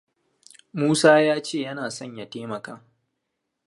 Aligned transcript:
Musa 0.79 1.19
ya 1.27 1.35
ce 1.43 1.59
yana 1.61 1.89
son 1.91 2.15
ya 2.17 2.25
taimaka. 2.29 2.81